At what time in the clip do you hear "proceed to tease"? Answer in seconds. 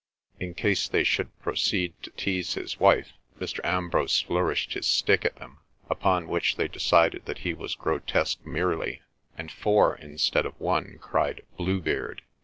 1.41-2.55